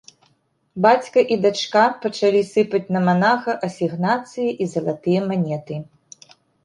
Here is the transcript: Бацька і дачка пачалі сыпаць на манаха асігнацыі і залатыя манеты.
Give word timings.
Бацька 0.85 1.19
і 1.35 1.35
дачка 1.43 1.83
пачалі 2.05 2.41
сыпаць 2.53 2.83
на 2.95 2.99
манаха 3.09 3.55
асігнацыі 3.67 4.49
і 4.67 4.71
залатыя 4.73 5.19
манеты. 5.31 5.75